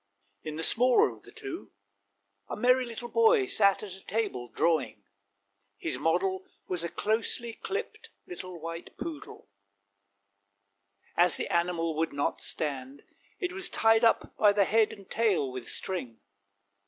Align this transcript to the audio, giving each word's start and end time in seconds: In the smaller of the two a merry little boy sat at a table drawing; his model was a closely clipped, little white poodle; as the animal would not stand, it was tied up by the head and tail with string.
In 0.41 0.55
the 0.55 0.63
smaller 0.63 1.11
of 1.11 1.21
the 1.21 1.31
two 1.31 1.73
a 2.49 2.57
merry 2.57 2.85
little 2.85 3.07
boy 3.07 3.45
sat 3.45 3.83
at 3.83 3.93
a 3.93 4.03
table 4.03 4.47
drawing; 4.49 5.03
his 5.77 5.99
model 5.99 6.47
was 6.67 6.83
a 6.83 6.89
closely 6.89 7.53
clipped, 7.53 8.09
little 8.25 8.59
white 8.59 8.97
poodle; 8.97 9.47
as 11.15 11.37
the 11.37 11.53
animal 11.53 11.95
would 11.97 12.13
not 12.13 12.41
stand, 12.41 13.03
it 13.39 13.53
was 13.53 13.69
tied 13.69 14.03
up 14.03 14.35
by 14.37 14.51
the 14.51 14.65
head 14.65 14.91
and 14.91 15.07
tail 15.07 15.51
with 15.51 15.67
string. 15.67 16.19